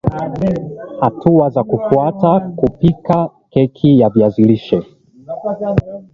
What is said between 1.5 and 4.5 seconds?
kufuata kupikia keki ya viazi